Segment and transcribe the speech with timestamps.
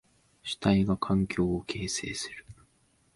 [0.41, 2.43] 主体が環境を形成する。